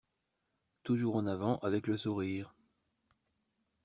Toujours 0.83 1.15
en 1.15 1.27
avant 1.27 1.59
avec 1.59 1.85
le 1.85 1.95
sourire 1.95 2.55